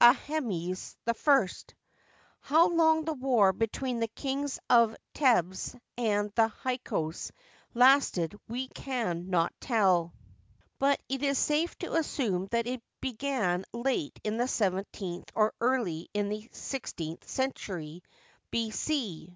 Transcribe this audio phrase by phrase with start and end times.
[0.00, 1.48] Aahmes L
[2.40, 7.30] How long the war between the kings of Thebes and the Hyksos
[7.72, 10.12] lasted we can not tell;
[10.80, 16.10] but it is safe to assume that it began late in the seventeenth or early
[16.12, 18.02] in the six teenth century
[18.50, 18.72] B.
[18.72, 18.92] C.